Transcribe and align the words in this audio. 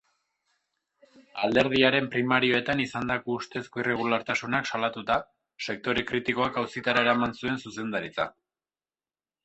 Alderdiaren 1.47 2.07
primarioetan 2.15 2.81
izandako 2.87 3.37
ustezko 3.41 3.83
irregulartasunak 3.83 4.73
salatuta, 4.73 5.21
sektore 5.69 6.09
kritikoak 6.13 6.61
auzitara 6.65 7.09
eraman 7.09 7.41
zuen 7.41 7.65
zuzendaritza. 7.67 8.31